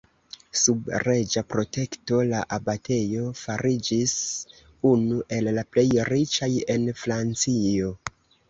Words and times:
Sub 0.59 0.87
reĝa 1.07 1.41
protekto, 1.55 2.21
la 2.31 2.39
abatejo 2.57 3.27
fariĝis 3.41 4.17
unu 4.95 5.21
el 5.39 5.53
la 5.59 5.67
plej 5.77 5.89
riĉaj 6.13 6.53
en 6.79 6.93
Francio. 7.05 7.97